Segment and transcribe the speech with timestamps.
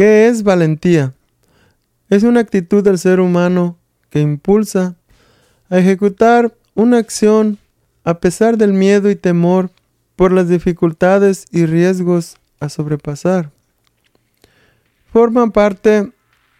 [0.00, 1.12] ¿Qué es valentía?
[2.08, 3.76] Es una actitud del ser humano
[4.08, 4.96] que impulsa
[5.68, 7.58] a ejecutar una acción
[8.02, 9.68] a pesar del miedo y temor
[10.16, 13.50] por las dificultades y riesgos a sobrepasar.
[15.12, 16.10] Forma parte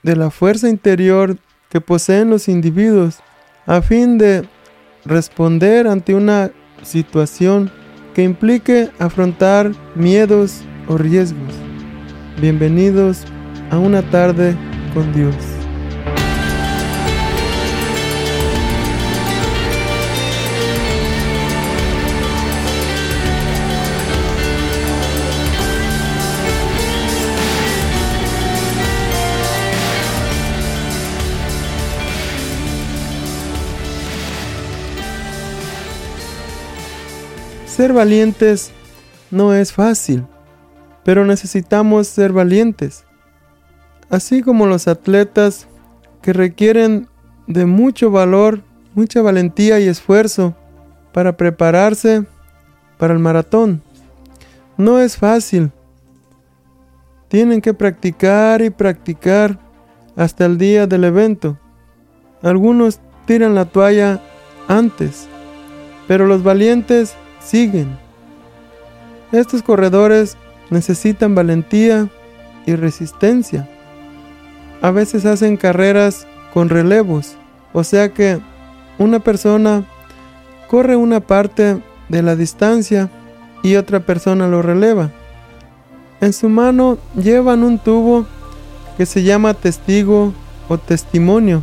[0.02, 1.38] de la fuerza interior
[1.70, 3.20] que poseen los individuos
[3.64, 4.46] a fin de
[5.06, 6.50] responder ante una
[6.82, 7.72] situación
[8.12, 11.69] que implique afrontar miedos o riesgos.
[12.40, 13.24] Bienvenidos
[13.70, 14.56] a una tarde
[14.94, 15.34] con Dios.
[37.66, 38.70] Ser valientes
[39.30, 40.24] no es fácil,
[41.04, 43.04] pero necesitamos ser valientes.
[44.08, 45.66] Así como los atletas
[46.22, 47.08] que requieren
[47.46, 48.62] de mucho valor,
[48.94, 50.54] mucha valentía y esfuerzo
[51.12, 52.24] para prepararse
[52.98, 53.82] para el maratón.
[54.76, 55.72] No es fácil.
[57.28, 59.58] Tienen que practicar y practicar
[60.16, 61.58] hasta el día del evento.
[62.42, 64.20] Algunos tiran la toalla
[64.68, 65.28] antes,
[66.08, 67.96] pero los valientes siguen.
[69.32, 70.36] Estos corredores
[70.70, 72.08] necesitan valentía
[72.66, 73.68] y resistencia.
[74.82, 77.36] A veces hacen carreras con relevos,
[77.72, 78.40] o sea que
[78.98, 79.84] una persona
[80.68, 83.10] corre una parte de la distancia
[83.62, 85.10] y otra persona lo releva.
[86.20, 88.26] En su mano llevan un tubo
[88.96, 90.32] que se llama testigo
[90.68, 91.62] o testimonio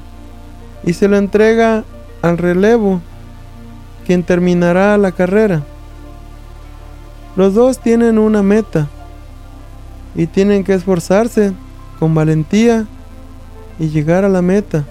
[0.84, 1.84] y se lo entrega
[2.22, 3.02] al relevo
[4.06, 5.64] quien terminará la carrera.
[7.36, 8.88] Los dos tienen una meta
[10.18, 11.54] y tienen que esforzarse
[12.00, 12.86] con valentía
[13.80, 14.84] y llegar a la meta.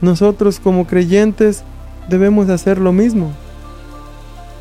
[0.00, 1.62] Nosotros como creyentes
[2.08, 3.32] debemos hacer lo mismo.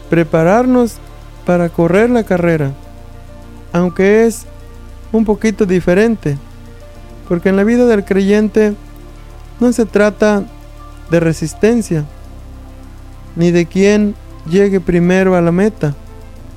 [0.09, 0.97] Prepararnos
[1.46, 2.72] para correr la carrera,
[3.74, 4.46] aunque es
[5.12, 6.38] un poquito diferente,
[7.28, 8.75] porque en la vida del creyente
[9.59, 10.44] no se trata
[11.09, 12.06] de resistencia,
[13.36, 14.16] ni de quién
[14.50, 15.96] llegue primero a la meta,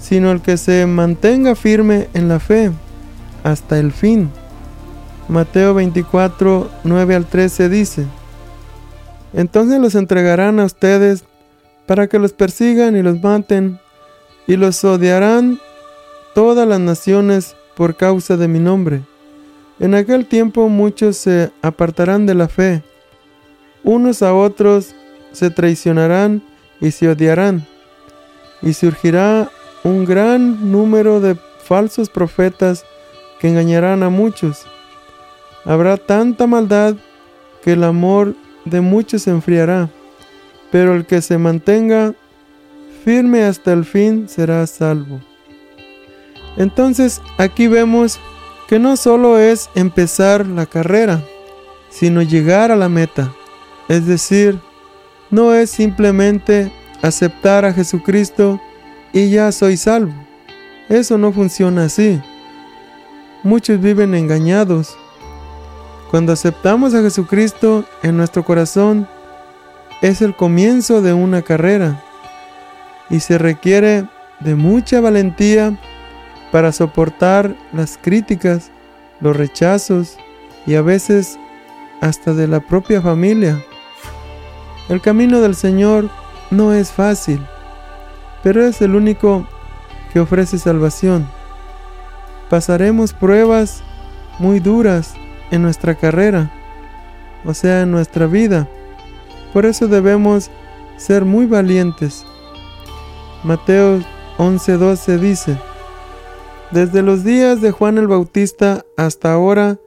[0.01, 2.73] sino el que se mantenga firme en la fe
[3.45, 4.31] hasta el fin.
[5.29, 8.07] Mateo 24, 9 al 13 dice,
[9.33, 11.25] Entonces los entregarán a ustedes
[11.87, 13.79] para que los persigan y los maten,
[14.47, 15.61] y los odiarán
[16.35, 19.03] todas las naciones por causa de mi nombre.
[19.79, 22.83] En aquel tiempo muchos se apartarán de la fe,
[23.83, 24.95] unos a otros
[25.33, 26.43] se traicionarán
[26.81, 27.67] y se odiarán,
[28.63, 29.51] y surgirá
[29.85, 32.85] un gran número de falsos profetas
[33.39, 34.67] que engañarán a muchos.
[35.65, 36.97] Habrá tanta maldad
[37.63, 39.89] que el amor de muchos se enfriará,
[40.71, 42.15] pero el que se mantenga
[43.05, 45.21] firme hasta el fin será salvo.
[46.57, 48.19] Entonces aquí vemos
[48.69, 51.23] que no solo es empezar la carrera,
[51.91, 53.33] sino llegar a la meta,
[53.89, 54.59] es decir,
[55.31, 56.71] no es simplemente
[57.03, 58.61] aceptar a Jesucristo
[59.13, 60.13] y ya soy salvo.
[60.89, 62.21] Eso no funciona así.
[63.43, 64.97] Muchos viven engañados.
[66.11, 69.09] Cuando aceptamos a Jesucristo en nuestro corazón,
[70.03, 72.03] es el comienzo de una carrera
[73.09, 74.07] y se requiere
[74.41, 75.79] de mucha valentía
[76.51, 78.71] para soportar las críticas,
[79.21, 80.17] los rechazos
[80.67, 81.39] y a veces
[82.01, 83.63] hasta de la propia familia.
[84.89, 86.11] El camino del Señor
[86.51, 87.41] no es fácil,
[88.43, 89.47] pero es el único
[90.13, 91.29] que ofrece salvación.
[92.49, 93.83] Pasaremos pruebas
[94.39, 95.15] muy duras
[95.51, 96.51] en nuestra carrera,
[97.45, 98.69] o sea, en nuestra vida.
[99.53, 100.51] Por eso debemos
[100.97, 102.25] ser muy valientes.
[103.45, 104.01] Mateo
[104.39, 105.59] 11:12 dice,
[106.71, 109.79] Desde los días de Juan el Bautista hasta ahora,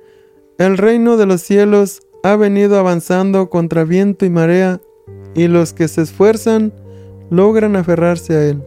[0.58, 4.80] el reino de los cielos ha venido avanzando contra viento y marea
[5.36, 6.74] y los que se esfuerzan
[7.34, 8.64] logran aferrarse a Él.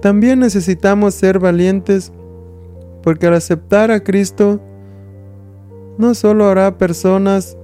[0.00, 2.12] También necesitamos ser valientes
[3.02, 4.60] porque al aceptar a Cristo
[5.98, 7.56] no solo habrá personas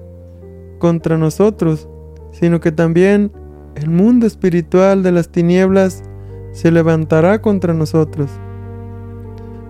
[0.79, 1.89] contra nosotros,
[2.33, 3.31] sino que también
[3.77, 6.03] el mundo espiritual de las tinieblas
[6.53, 8.31] se levantará contra nosotros.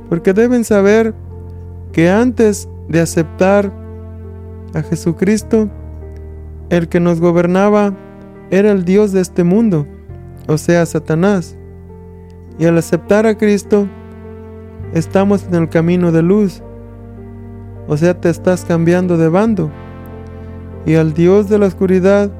[0.08, 1.14] Porque deben saber
[1.92, 3.70] que antes de aceptar
[4.74, 5.68] a Jesucristo,
[6.70, 7.94] el que nos gobernaba
[8.50, 9.86] era el Dios de este mundo,
[10.46, 11.56] o sea, Satanás.
[12.58, 13.88] Y al aceptar a Cristo,
[14.92, 16.62] estamos en el camino de luz.
[17.88, 19.70] O sea, te estás cambiando de bando.
[20.86, 22.30] Y al Dios de la oscuridad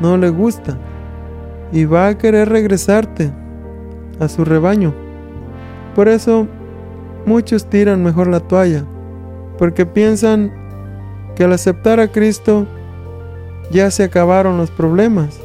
[0.00, 0.78] no le gusta.
[1.72, 3.32] Y va a querer regresarte
[4.18, 4.94] a su rebaño.
[5.94, 6.46] Por eso
[7.26, 8.84] muchos tiran mejor la toalla.
[9.58, 10.52] Porque piensan
[11.36, 12.66] que al aceptar a Cristo
[13.70, 15.38] ya se acabaron los problemas.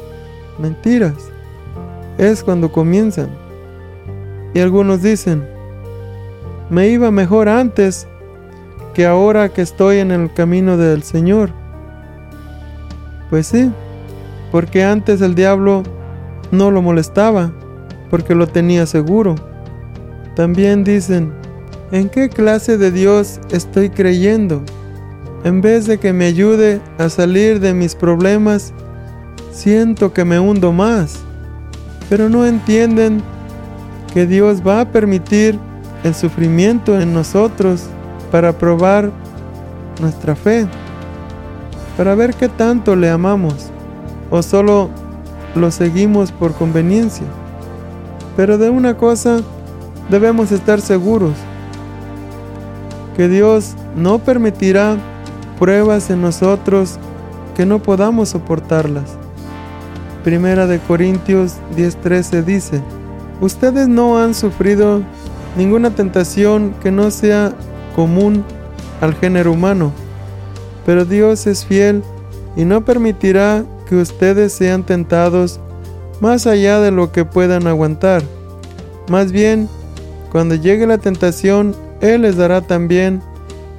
[0.58, 1.30] Mentiras.
[2.18, 3.30] Es cuando comienzan.
[4.54, 5.46] Y algunos dicen,
[6.70, 8.06] me iba mejor antes
[8.94, 11.50] que ahora que estoy en el camino del Señor.
[13.28, 13.70] Pues sí,
[14.50, 15.82] porque antes el diablo
[16.50, 17.52] no lo molestaba,
[18.08, 19.34] porque lo tenía seguro.
[20.34, 21.32] También dicen,
[21.92, 24.62] ¿en qué clase de Dios estoy creyendo?
[25.44, 28.72] En vez de que me ayude a salir de mis problemas,
[29.52, 31.18] siento que me hundo más.
[32.08, 33.22] Pero no entienden
[34.12, 35.58] que Dios va a permitir
[36.04, 37.84] el sufrimiento en nosotros
[38.30, 39.10] para probar
[40.00, 40.66] nuestra fe,
[41.96, 43.70] para ver qué tanto le amamos
[44.30, 44.90] o solo
[45.54, 47.26] lo seguimos por conveniencia.
[48.36, 49.40] Pero de una cosa
[50.10, 51.32] debemos estar seguros,
[53.16, 54.96] que Dios no permitirá
[55.58, 56.98] pruebas en nosotros
[57.56, 59.16] que no podamos soportarlas.
[60.24, 62.82] Primera de Corintios 10:13 dice,
[63.40, 65.02] ustedes no han sufrido
[65.56, 67.52] ninguna tentación que no sea
[67.94, 68.44] común
[69.00, 69.92] al género humano,
[70.84, 72.02] pero Dios es fiel
[72.56, 75.60] y no permitirá que ustedes sean tentados
[76.20, 78.22] más allá de lo que puedan aguantar.
[79.08, 79.68] Más bien,
[80.32, 83.22] cuando llegue la tentación, Él les dará también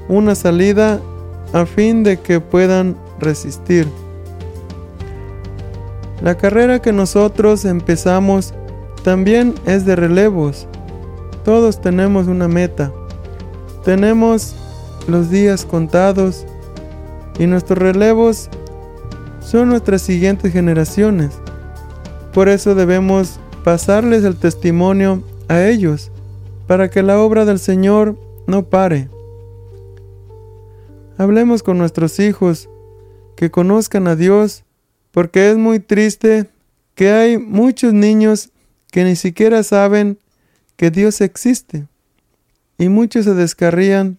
[0.08, 1.02] una salida
[1.54, 3.88] a fin de que puedan resistir.
[6.22, 8.54] La carrera que nosotros empezamos
[9.04, 10.68] también es de relevos.
[11.46, 12.92] Todos tenemos una meta.
[13.86, 14.56] Tenemos
[15.08, 16.46] los días contados
[17.40, 18.50] y nuestros relevos
[19.40, 21.40] son nuestras siguientes generaciones.
[22.34, 26.12] Por eso debemos pasarles el testimonio a ellos,
[26.68, 29.10] para que la obra del Señor no pare.
[31.18, 32.70] Hablemos con nuestros hijos,
[33.36, 34.64] que conozcan a Dios,
[35.12, 36.48] porque es muy triste
[36.94, 38.50] que hay muchos niños
[38.92, 40.20] que ni siquiera saben
[40.76, 41.88] que Dios existe,
[42.78, 44.18] y muchos se descarrían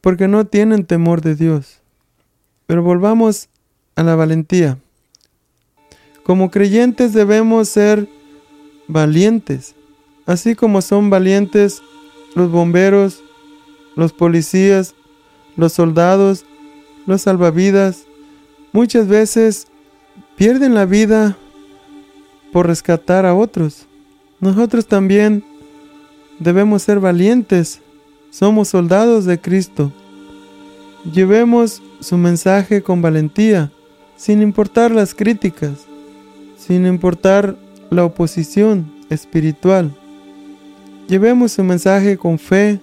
[0.00, 1.80] porque no tienen temor de Dios.
[2.66, 3.48] Pero volvamos
[3.94, 4.78] a la valentía.
[6.24, 8.08] Como creyentes debemos ser
[8.88, 9.76] valientes,
[10.26, 11.80] así como son valientes
[12.34, 13.22] los bomberos,
[13.94, 14.96] los policías,
[15.56, 16.44] los soldados,
[17.06, 18.04] los salvavidas,
[18.72, 19.66] muchas veces
[20.36, 21.36] pierden la vida
[22.52, 23.86] por rescatar a otros.
[24.40, 25.44] Nosotros también
[26.38, 27.80] debemos ser valientes.
[28.30, 29.92] Somos soldados de Cristo.
[31.12, 33.70] Llevemos su mensaje con valentía,
[34.16, 35.86] sin importar las críticas,
[36.56, 37.56] sin importar
[37.90, 39.94] la oposición espiritual.
[41.08, 42.80] Llevemos su mensaje con fe,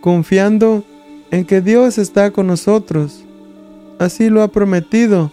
[0.00, 0.84] confiando
[1.34, 3.24] en que Dios está con nosotros.
[3.98, 5.32] Así lo ha prometido.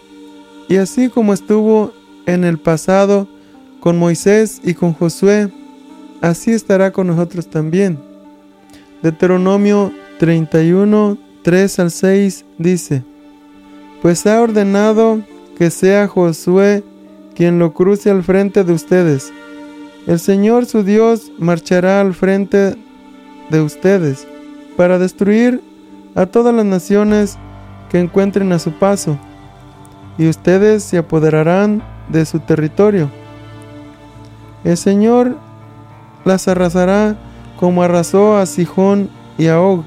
[0.68, 1.92] Y así como estuvo
[2.26, 3.28] en el pasado
[3.78, 5.52] con Moisés y con Josué,
[6.20, 8.00] así estará con nosotros también.
[9.00, 13.04] Deuteronomio 31, 3 al 6 dice,
[14.02, 15.22] Pues ha ordenado
[15.56, 16.82] que sea Josué
[17.36, 19.32] quien lo cruce al frente de ustedes.
[20.08, 22.74] El Señor su Dios marchará al frente
[23.50, 24.26] de ustedes
[24.76, 25.62] para destruir
[26.14, 27.38] a todas las naciones
[27.90, 29.18] que encuentren a su paso,
[30.18, 33.10] y ustedes se apoderarán de su territorio.
[34.64, 35.36] El Señor
[36.24, 37.16] las arrasará
[37.58, 39.84] como arrasó a Sijón y a Og,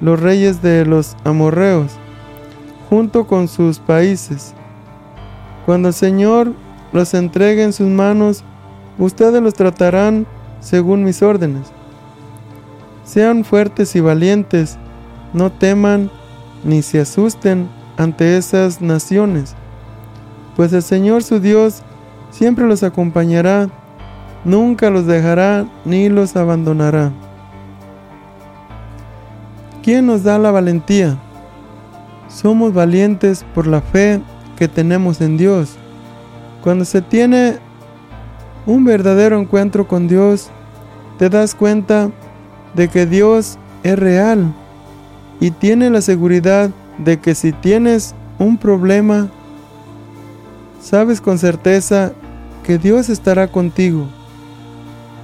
[0.00, 1.92] los reyes de los amorreos,
[2.88, 4.54] junto con sus países.
[5.66, 6.52] Cuando el Señor
[6.92, 8.44] los entregue en sus manos,
[8.98, 10.26] ustedes los tratarán
[10.60, 11.68] según mis órdenes.
[13.04, 14.78] Sean fuertes y valientes,
[15.32, 16.10] no teman
[16.64, 19.54] ni se asusten ante esas naciones,
[20.56, 21.82] pues el Señor su Dios
[22.30, 23.68] siempre los acompañará,
[24.44, 27.12] nunca los dejará ni los abandonará.
[29.82, 31.18] ¿Quién nos da la valentía?
[32.28, 34.20] Somos valientes por la fe
[34.56, 35.76] que tenemos en Dios.
[36.62, 37.58] Cuando se tiene
[38.66, 40.50] un verdadero encuentro con Dios,
[41.18, 42.10] te das cuenta
[42.74, 44.52] de que Dios es real
[45.40, 49.28] y tiene la seguridad de que si tienes un problema,
[50.80, 52.12] sabes con certeza
[52.64, 54.06] que Dios estará contigo.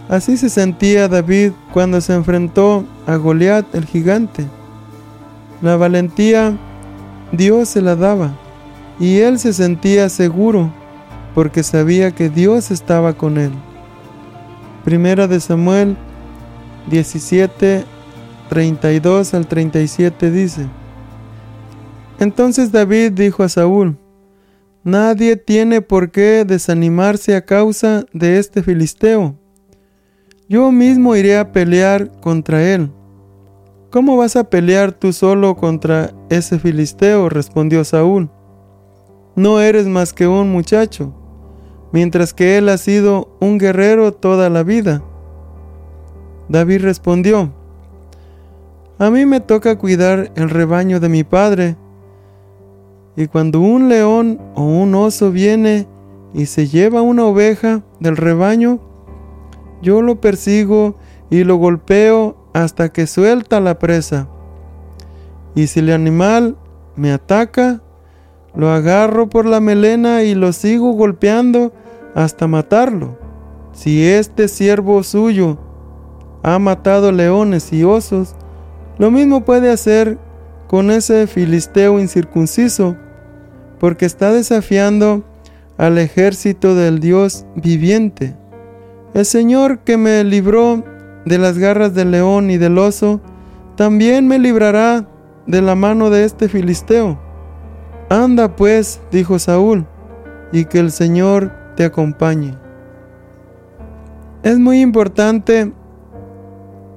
[0.08, 4.46] Así se sentía David cuando se enfrentó a Goliat el gigante.
[5.62, 6.56] La valentía
[7.32, 8.32] Dios se la daba
[9.00, 10.70] y él se sentía seguro
[11.34, 13.50] porque sabía que Dios estaba con él.
[14.84, 15.96] Primera de Samuel
[16.90, 17.84] 17,
[18.54, 20.68] 32 al 37 dice,
[22.20, 23.98] Entonces David dijo a Saúl,
[24.84, 29.34] Nadie tiene por qué desanimarse a causa de este filisteo.
[30.48, 32.92] Yo mismo iré a pelear contra él.
[33.90, 37.28] ¿Cómo vas a pelear tú solo contra ese filisteo?
[37.28, 38.30] respondió Saúl.
[39.34, 41.12] No eres más que un muchacho,
[41.92, 45.02] mientras que él ha sido un guerrero toda la vida.
[46.48, 47.63] David respondió,
[49.04, 51.76] A mí me toca cuidar el rebaño de mi padre,
[53.16, 55.86] y cuando un león o un oso viene
[56.32, 58.80] y se lleva una oveja del rebaño,
[59.82, 60.94] yo lo persigo
[61.28, 64.26] y lo golpeo hasta que suelta la presa.
[65.54, 66.56] Y si el animal
[66.96, 67.82] me ataca,
[68.54, 71.74] lo agarro por la melena y lo sigo golpeando
[72.14, 73.18] hasta matarlo.
[73.74, 75.58] Si este siervo suyo
[76.42, 78.34] ha matado leones y osos,
[78.98, 80.18] lo mismo puede hacer
[80.66, 82.96] con ese filisteo incircunciso,
[83.78, 85.24] porque está desafiando
[85.76, 88.36] al ejército del Dios viviente.
[89.14, 90.84] El Señor que me libró
[91.24, 93.20] de las garras del león y del oso,
[93.76, 95.08] también me librará
[95.46, 97.18] de la mano de este filisteo.
[98.08, 99.86] Anda pues, dijo Saúl,
[100.52, 102.56] y que el Señor te acompañe.
[104.42, 105.72] Es muy importante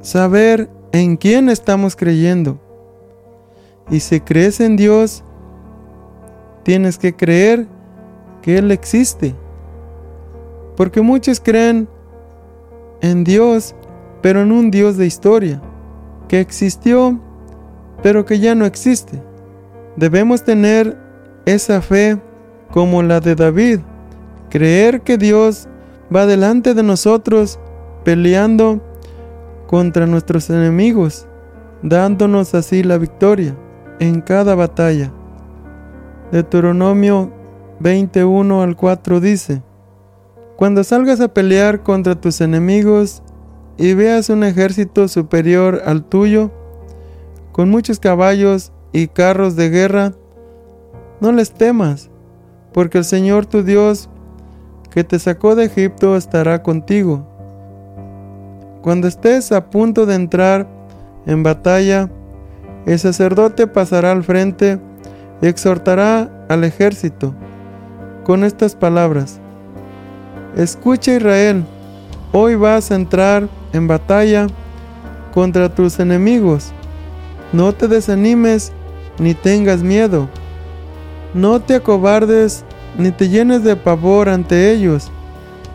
[0.01, 2.59] saber en quién estamos creyendo.
[3.89, 5.23] Y si crees en Dios,
[6.63, 7.67] tienes que creer
[8.41, 9.35] que Él existe.
[10.75, 11.87] Porque muchos creen
[13.01, 13.75] en Dios,
[14.21, 15.61] pero en un Dios de historia,
[16.27, 17.19] que existió,
[18.01, 19.21] pero que ya no existe.
[19.95, 20.97] Debemos tener
[21.45, 22.19] esa fe
[22.71, 23.79] como la de David,
[24.49, 25.67] creer que Dios
[26.13, 27.59] va delante de nosotros
[28.03, 28.81] peleando
[29.67, 31.27] contra nuestros enemigos,
[31.83, 33.55] dándonos así la victoria
[33.99, 35.11] en cada batalla.
[36.31, 37.31] Deuteronomio
[37.79, 39.61] 21 al 4 dice,
[40.55, 43.21] Cuando salgas a pelear contra tus enemigos
[43.77, 46.51] y veas un ejército superior al tuyo,
[47.51, 50.13] con muchos caballos y carros de guerra,
[51.19, 52.09] no les temas,
[52.73, 54.09] porque el Señor tu Dios,
[54.91, 57.36] que te sacó de Egipto, estará contigo.
[58.81, 60.67] Cuando estés a punto de entrar
[61.25, 62.09] en batalla,
[62.85, 64.79] el sacerdote pasará al frente
[65.41, 67.33] y exhortará al ejército
[68.23, 69.39] con estas palabras.
[70.55, 71.63] Escucha Israel,
[72.31, 74.47] hoy vas a entrar en batalla
[75.33, 76.71] contra tus enemigos.
[77.53, 78.71] No te desanimes
[79.19, 80.29] ni tengas miedo.
[81.33, 82.63] No te acobardes
[82.97, 85.11] ni te llenes de pavor ante ellos,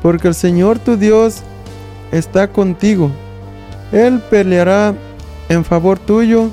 [0.03, 1.43] porque el Señor tu Dios
[2.13, 3.11] está contigo.
[3.91, 4.95] Él peleará
[5.49, 6.51] en favor tuyo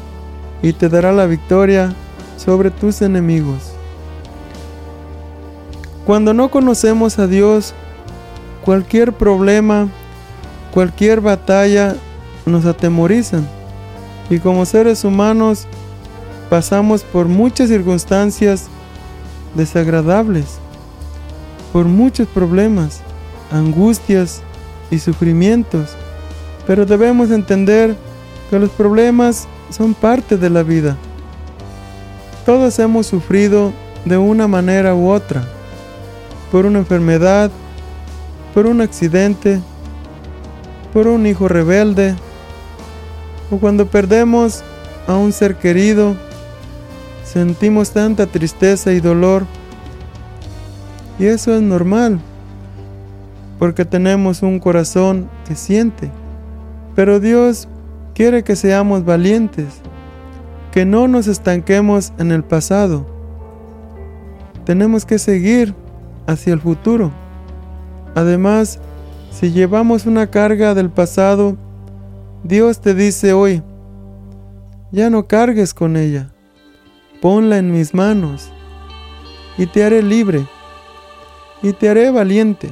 [0.63, 1.93] y te dará la victoria
[2.37, 3.73] sobre tus enemigos.
[6.05, 7.73] Cuando no conocemos a Dios,
[8.65, 9.89] cualquier problema,
[10.73, 11.95] cualquier batalla
[12.45, 13.47] nos atemorizan.
[14.29, 15.67] Y como seres humanos
[16.49, 18.67] pasamos por muchas circunstancias
[19.55, 20.57] desagradables,
[21.71, 23.01] por muchos problemas,
[23.51, 24.41] angustias
[24.91, 25.89] y sufrimientos.
[26.67, 27.95] Pero debemos entender
[28.49, 30.97] que los problemas son parte de la vida.
[32.45, 33.73] Todos hemos sufrido
[34.05, 35.43] de una manera u otra,
[36.51, 37.51] por una enfermedad,
[38.53, 39.61] por un accidente,
[40.93, 42.15] por un hijo rebelde,
[43.51, 44.63] o cuando perdemos
[45.07, 46.15] a un ser querido,
[47.23, 49.45] sentimos tanta tristeza y dolor.
[51.19, 52.19] Y eso es normal,
[53.59, 56.09] porque tenemos un corazón que siente.
[56.95, 57.67] Pero Dios
[58.15, 59.81] quiere que seamos valientes,
[60.71, 63.05] que no nos estanquemos en el pasado.
[64.65, 65.75] Tenemos que seguir
[66.25, 67.11] hacia el futuro.
[68.15, 68.79] Además,
[69.29, 71.57] si llevamos una carga del pasado,
[72.43, 73.61] Dios te dice hoy,
[74.91, 76.29] ya no cargues con ella,
[77.21, 78.49] ponla en mis manos,
[79.57, 80.47] y te haré libre,
[81.61, 82.69] y te haré valiente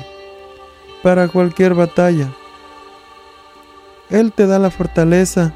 [1.04, 2.32] para cualquier batalla.
[4.10, 5.54] Él te da la fortaleza,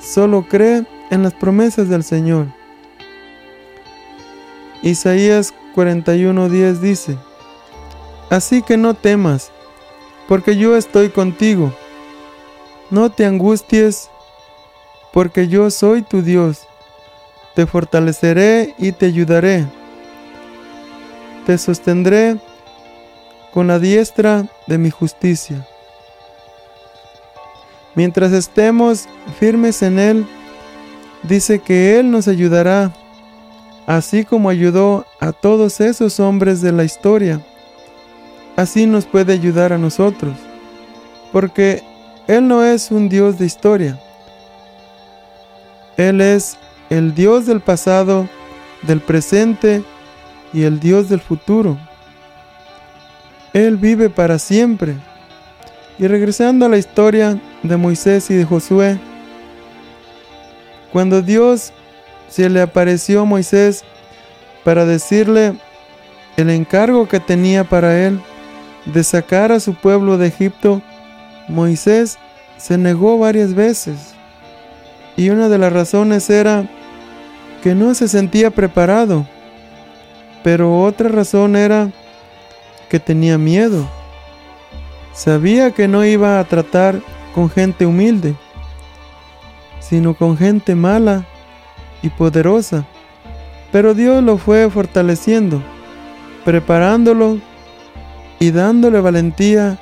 [0.00, 2.46] solo cree en las promesas del Señor.
[4.82, 7.18] Isaías 41:10 dice,
[8.30, 9.50] Así que no temas,
[10.28, 11.72] porque yo estoy contigo.
[12.90, 14.10] No te angusties,
[15.12, 16.66] porque yo soy tu Dios.
[17.54, 19.66] Te fortaleceré y te ayudaré.
[21.46, 22.38] Te sostendré
[23.56, 25.66] con la diestra de mi justicia.
[27.94, 29.08] Mientras estemos
[29.40, 30.26] firmes en Él,
[31.22, 32.92] dice que Él nos ayudará,
[33.86, 37.40] así como ayudó a todos esos hombres de la historia.
[38.56, 40.36] Así nos puede ayudar a nosotros,
[41.32, 41.82] porque
[42.26, 43.98] Él no es un Dios de historia.
[45.96, 46.58] Él es
[46.90, 48.28] el Dios del pasado,
[48.82, 49.82] del presente
[50.52, 51.78] y el Dios del futuro.
[53.56, 54.96] Él vive para siempre.
[55.98, 58.98] Y regresando a la historia de Moisés y de Josué,
[60.92, 61.72] cuando Dios
[62.28, 63.82] se le apareció a Moisés
[64.62, 65.54] para decirle
[66.36, 68.20] el encargo que tenía para él
[68.84, 70.82] de sacar a su pueblo de Egipto,
[71.48, 72.18] Moisés
[72.58, 74.12] se negó varias veces.
[75.16, 76.68] Y una de las razones era
[77.62, 79.26] que no se sentía preparado,
[80.44, 81.90] pero otra razón era
[82.88, 83.88] que tenía miedo.
[85.12, 87.00] Sabía que no iba a tratar
[87.34, 88.34] con gente humilde,
[89.80, 91.24] sino con gente mala
[92.02, 92.86] y poderosa.
[93.72, 95.62] Pero Dios lo fue fortaleciendo,
[96.44, 97.38] preparándolo
[98.38, 99.78] y dándole valentía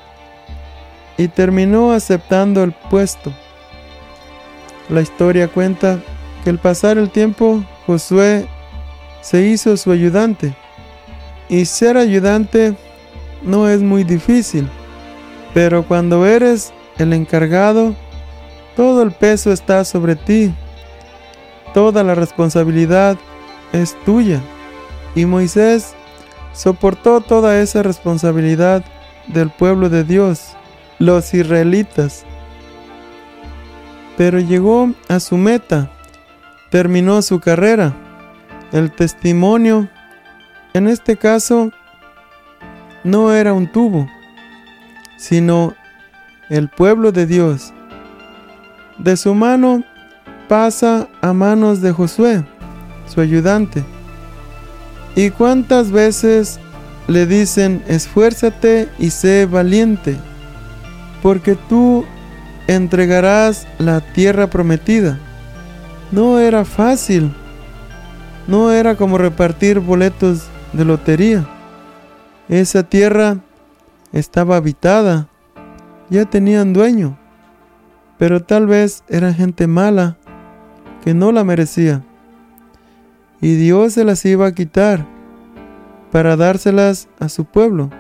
[1.16, 3.32] y terminó aceptando el puesto.
[4.88, 6.00] La historia cuenta
[6.42, 8.46] que al pasar el tiempo Josué
[9.20, 10.54] se hizo su ayudante
[11.48, 12.74] y ser ayudante
[13.44, 14.68] no es muy difícil.
[15.52, 17.94] Pero cuando eres el encargado,
[18.76, 20.52] todo el peso está sobre ti.
[21.72, 23.16] Toda la responsabilidad
[23.72, 24.40] es tuya.
[25.14, 25.94] Y Moisés
[26.52, 28.84] soportó toda esa responsabilidad
[29.28, 30.56] del pueblo de Dios,
[30.98, 32.24] los israelitas.
[34.16, 35.90] Pero llegó a su meta,
[36.70, 37.94] terminó su carrera.
[38.72, 39.88] El testimonio,
[40.72, 41.70] en este caso,
[43.04, 44.08] no era un tubo,
[45.16, 45.74] sino
[46.48, 47.72] el pueblo de Dios.
[48.98, 49.84] De su mano
[50.48, 52.44] pasa a manos de Josué,
[53.06, 53.84] su ayudante.
[55.14, 56.58] ¿Y cuántas veces
[57.06, 60.16] le dicen, esfuérzate y sé valiente,
[61.22, 62.04] porque tú
[62.66, 65.18] entregarás la tierra prometida?
[66.10, 67.32] No era fácil,
[68.46, 71.53] no era como repartir boletos de lotería.
[72.48, 73.38] Esa tierra
[74.12, 75.28] estaba habitada,
[76.10, 77.16] ya tenían dueño,
[78.18, 80.16] pero tal vez era gente mala
[81.02, 82.02] que no la merecía.
[83.40, 85.06] Y Dios se las iba a quitar
[86.10, 87.90] para dárselas a su pueblo.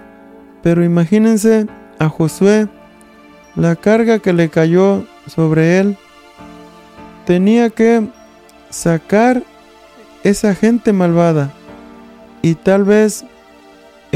[0.62, 1.66] Pero imagínense
[1.98, 2.68] a Josué,
[3.56, 5.96] la carga que le cayó sobre él.
[7.26, 8.08] Tenía que
[8.70, 9.42] sacar
[10.22, 11.52] esa gente malvada
[12.40, 13.24] y tal vez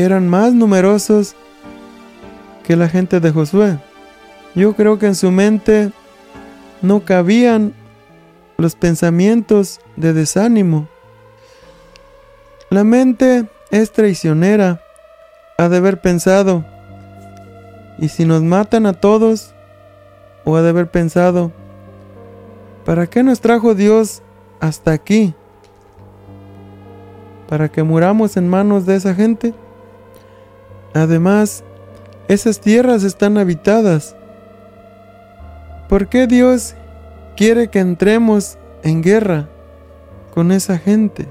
[0.04, 1.34] eran más numerosos
[2.62, 3.78] que la gente de Josué.
[4.54, 5.90] Yo creo que en su mente
[6.82, 7.74] no cabían
[8.58, 10.86] los pensamientos de desánimo.
[12.70, 14.80] La mente es traicionera.
[15.58, 16.64] Ha de haber pensado,
[17.98, 19.52] ¿y si nos matan a todos?
[20.44, 21.50] O ha de haber pensado,
[22.84, 24.22] ¿para qué nos trajo Dios
[24.60, 25.34] hasta aquí?
[27.48, 29.54] ¿Para que muramos en manos de esa gente?
[30.94, 31.64] Además,
[32.28, 34.16] esas tierras están habitadas.
[35.88, 36.74] ¿Por qué Dios
[37.36, 39.48] quiere que entremos en guerra
[40.34, 41.26] con esa gente?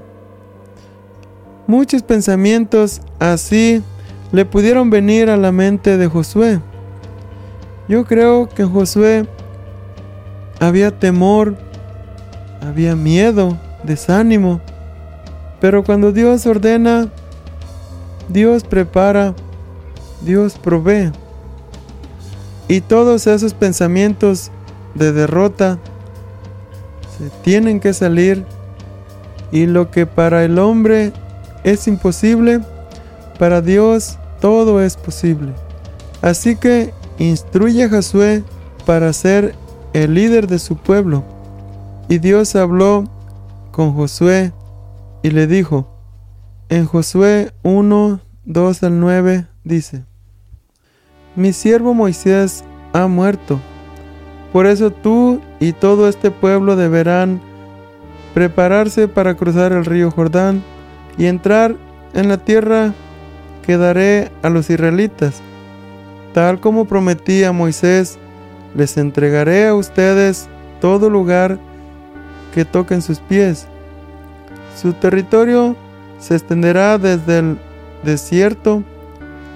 [1.66, 3.82] Muchos pensamientos así
[4.32, 6.60] le pudieron venir a la mente de Josué.
[7.88, 9.26] Yo creo que en Josué
[10.60, 11.56] había temor,
[12.60, 14.60] había miedo, desánimo,
[15.60, 17.08] pero cuando Dios ordena,
[18.28, 19.34] Dios prepara
[20.20, 21.12] Dios provee.
[22.68, 24.50] Y todos esos pensamientos
[24.94, 25.78] de derrota
[27.16, 28.44] se tienen que salir
[29.50, 31.12] y lo que para el hombre
[31.64, 32.60] es imposible,
[33.38, 35.52] para Dios todo es posible.
[36.20, 38.44] Así que instruye a Josué
[38.84, 39.54] para ser
[39.92, 41.24] el líder de su pueblo.
[42.08, 43.04] Y Dios habló
[43.70, 44.52] con Josué
[45.22, 45.88] y le dijo,
[46.68, 50.04] en Josué 1, 2 al 9 dice,
[51.38, 53.60] mi siervo Moisés ha muerto.
[54.52, 57.40] Por eso tú y todo este pueblo deberán
[58.34, 60.64] prepararse para cruzar el río Jordán
[61.16, 61.76] y entrar
[62.12, 62.92] en la tierra
[63.64, 65.40] que daré a los israelitas.
[66.34, 68.18] Tal como prometí a Moisés,
[68.74, 70.48] les entregaré a ustedes
[70.80, 71.58] todo lugar
[72.52, 73.68] que toquen sus pies.
[74.76, 75.76] Su territorio
[76.18, 77.58] se extenderá desde el
[78.02, 78.82] desierto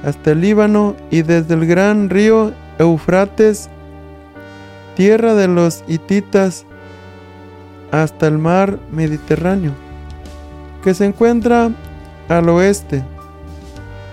[0.02, 3.68] hasta el Líbano y desde el gran río Eufrates,
[4.96, 6.66] tierra de los hititas,
[7.90, 9.72] hasta el mar Mediterráneo,
[10.82, 11.70] que se encuentra
[12.28, 13.04] al oeste.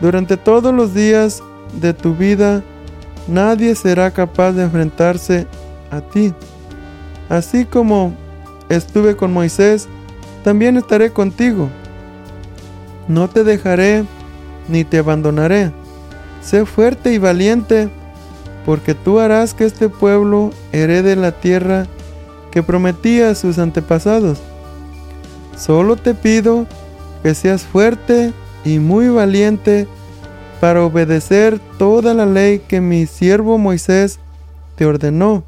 [0.01, 1.41] Durante todos los días
[1.81, 2.61] de tu vida,
[3.27, 5.47] nadie será capaz de enfrentarse
[5.91, 6.33] a ti.
[7.29, 8.13] Así como
[8.69, 9.87] estuve con Moisés,
[10.43, 11.69] también estaré contigo.
[13.07, 14.03] No te dejaré
[14.67, 15.71] ni te abandonaré.
[16.49, 17.89] Sé fuerte y valiente,
[18.65, 21.85] porque tú harás que este pueblo herede la tierra
[22.49, 24.39] que prometí a sus antepasados.
[25.55, 26.65] Solo te pido
[27.21, 28.33] que seas fuerte
[28.65, 29.87] y muy valiente
[30.59, 34.17] para obedecer toda la ley que mi siervo Moisés
[34.75, 35.43] te ordenó.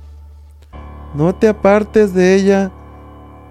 [1.15, 2.71] No te apartes de ella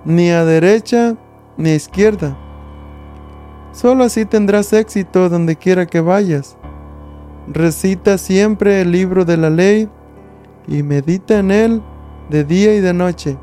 [0.05, 1.17] ni a derecha
[1.57, 2.39] ni a izquierda.
[3.73, 6.57] Solo así tendrás éxito donde quiera que vayas.
[7.53, 9.89] Recita siempre el libro de la ley
[10.69, 11.83] y medita en él
[12.29, 13.37] de día y de noche.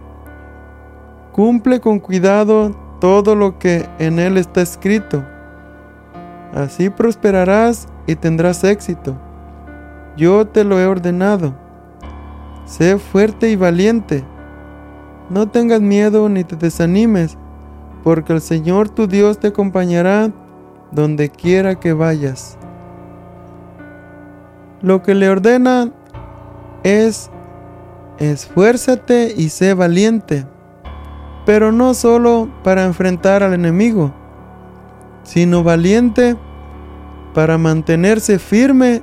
[1.33, 5.25] Cumple con cuidado todo lo que en él está escrito.
[6.53, 9.17] Así prosperarás y tendrás éxito.
[10.15, 11.53] Yo te lo he ordenado.
[12.63, 14.23] Sé fuerte y valiente.
[15.29, 17.37] No tengas miedo ni te desanimes,
[18.05, 20.31] porque el Señor tu Dios te acompañará
[20.93, 22.56] donde quiera que vayas.
[24.87, 25.91] Lo que le ordena
[26.81, 27.29] es
[28.19, 30.45] esfuérzate y sé valiente,
[31.45, 34.13] pero no solo para enfrentar al enemigo,
[35.23, 36.37] sino valiente
[37.33, 39.01] para mantenerse firme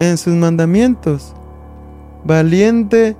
[0.00, 1.34] en sus mandamientos,
[2.24, 3.14] valiente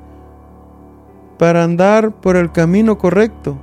[1.38, 3.58] para andar por el camino correcto,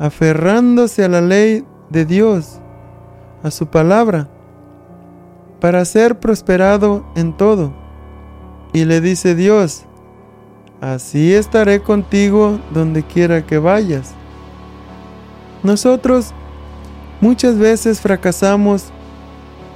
[0.00, 2.58] aferrándose a la ley de Dios,
[3.44, 4.26] a su palabra,
[5.64, 7.72] para ser prosperado en todo.
[8.74, 9.86] Y le dice Dios,
[10.82, 14.12] así estaré contigo donde quiera que vayas.
[15.62, 16.34] Nosotros
[17.22, 18.88] muchas veces fracasamos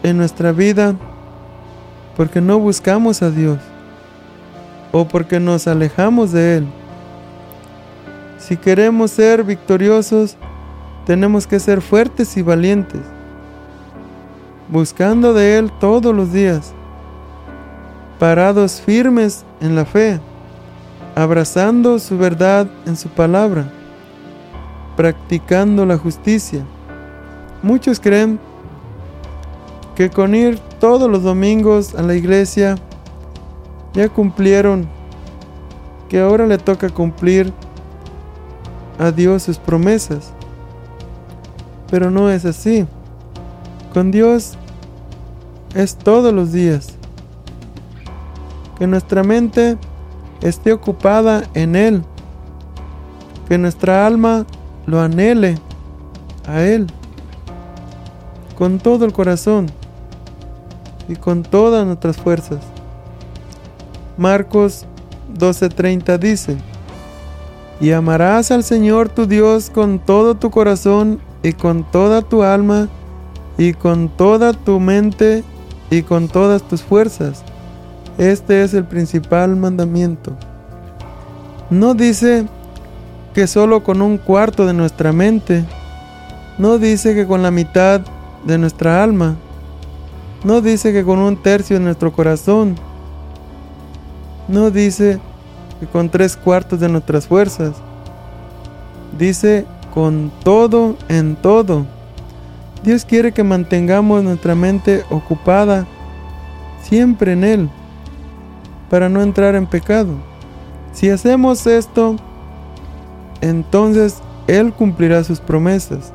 [0.03, 0.95] en nuestra vida
[2.19, 3.59] porque no buscamos a Dios
[4.93, 6.67] o porque nos alejamos de Él.
[8.37, 10.37] Si queremos ser victoriosos,
[11.07, 13.01] tenemos que ser fuertes y valientes,
[14.69, 16.73] buscando de Él todos los días,
[18.19, 20.21] parados firmes en la fe,
[21.15, 23.71] abrazando su verdad en su palabra,
[24.97, 26.65] practicando la justicia.
[27.63, 28.39] Muchos creen
[29.95, 32.77] que con ir todos los domingos a la iglesia
[33.95, 34.89] ya cumplieron,
[36.09, 37.53] que ahora le toca cumplir
[38.99, 40.33] a Dios sus promesas.
[41.91, 42.87] Pero no es así.
[43.93, 44.55] Con Dios
[45.75, 46.89] es todos los días.
[48.79, 49.77] Que nuestra mente
[50.41, 52.03] esté ocupada en Él.
[53.49, 54.47] Que nuestra alma
[54.87, 55.59] lo anhele
[56.47, 56.87] a Él.
[58.57, 59.67] Con todo el corazón
[61.09, 62.61] y con todas nuestras fuerzas.
[64.17, 64.85] Marcos
[65.39, 66.57] 12:30 dice,
[67.81, 72.89] y amarás al Señor tu Dios con todo tu corazón y con toda tu alma
[73.59, 75.45] y con toda tu mente
[75.91, 77.43] y con todas tus fuerzas.
[78.17, 80.33] Este es el principal mandamiento.
[81.69, 82.47] No dice
[83.35, 85.65] que solo con un cuarto de nuestra mente.
[86.57, 88.01] No dice que con la mitad
[88.45, 89.37] de nuestra alma.
[90.45, 92.77] No dice que con un tercio de nuestro corazón.
[94.47, 95.19] No dice
[95.81, 97.75] que con tres cuartos de nuestras fuerzas.
[99.19, 101.87] Dice con todo en todo.
[102.89, 105.87] Dios quiere que mantengamos nuestra mente ocupada
[106.81, 107.71] siempre en Él
[108.89, 110.15] para no entrar en pecado.
[110.95, 112.17] Si hacemos esto,
[113.43, 116.15] entonces Él cumplirá sus promesas.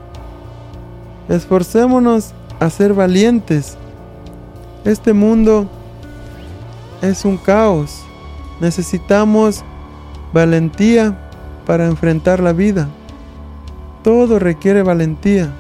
[1.30, 3.78] Esforcémonos a ser valientes
[4.84, 5.70] este mundo
[7.04, 8.02] es un caos.
[8.62, 9.64] Necesitamos
[10.34, 11.16] valentía
[11.68, 12.90] para enfrentar la vida.
[14.04, 15.54] Todo requiere valentía.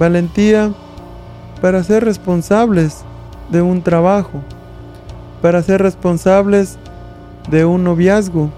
[0.00, 0.72] Valentía
[1.60, 3.04] para ser responsables
[3.50, 4.42] de un trabajo,
[5.40, 6.76] para ser responsables
[7.48, 8.50] de un noviazgo,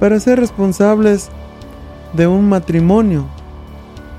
[0.00, 1.28] para ser responsables
[2.14, 3.26] de un matrimonio,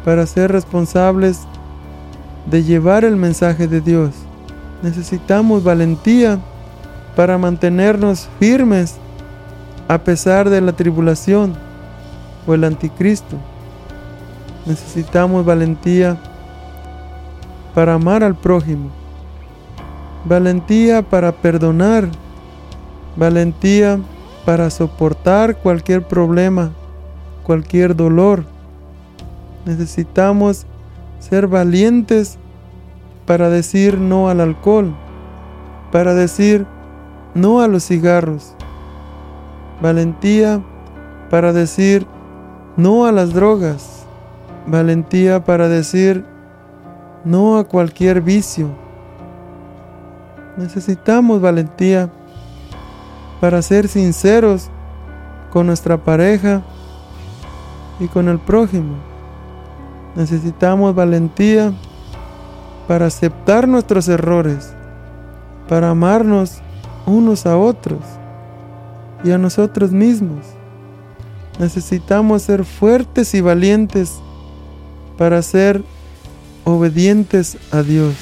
[0.05, 1.41] para ser responsables
[2.49, 4.12] de llevar el mensaje de Dios
[4.86, 6.39] necesitamos valentía
[7.15, 8.95] para mantenernos firmes
[9.88, 11.55] a pesar de la tribulación
[12.45, 13.38] o el anticristo.
[14.65, 16.17] Necesitamos valentía
[17.75, 18.89] para amar al prójimo,
[20.23, 22.07] valentía para perdonar,
[23.17, 23.99] valentía
[24.45, 26.71] para soportar cualquier problema,
[27.43, 28.45] cualquier dolor.
[29.65, 30.65] Necesitamos
[31.19, 32.38] ser valientes
[33.25, 34.95] para decir no al alcohol,
[35.91, 36.65] para decir
[37.33, 38.53] no a los cigarros.
[39.81, 40.63] Valentía
[41.29, 42.07] para decir
[42.77, 44.05] no a las drogas.
[44.67, 46.23] Valentía para decir
[47.25, 48.69] no a cualquier vicio.
[50.55, 52.09] Necesitamos valentía
[53.41, 54.69] para ser sinceros
[55.51, 56.61] con nuestra pareja
[57.99, 58.95] y con el prójimo.
[60.15, 61.73] Necesitamos valentía
[62.88, 64.73] para aceptar nuestros errores,
[65.67, 66.61] para amarnos
[67.05, 67.99] unos a otros
[69.23, 70.45] y a nosotros mismos.
[71.59, 74.19] Necesitamos ser fuertes y valientes
[75.17, 75.83] para ser
[76.65, 78.13] obedientes a Dios.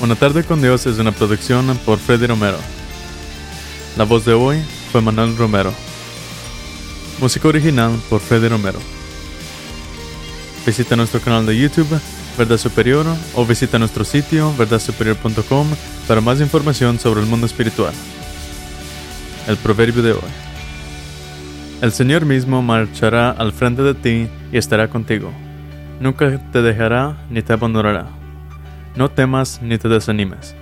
[0.00, 2.56] Una tarde con Dios es una producción por Freddy Romero.
[3.98, 5.74] La voz de hoy fue Manuel Romero.
[7.20, 8.78] Música original por Freddy Romero.
[10.64, 12.00] Visita nuestro canal de YouTube,
[12.38, 13.04] Verdad Superior,
[13.34, 15.68] o visita nuestro sitio, verdadsuperior.com,
[16.08, 17.92] para más información sobre el mundo espiritual.
[19.48, 20.30] El proverbio de hoy.
[21.82, 25.32] El Señor mismo marchará al frente de ti y estará contigo.
[26.00, 28.06] Nunca te dejará ni te abandonará.
[28.96, 30.54] No temas ni te desanimes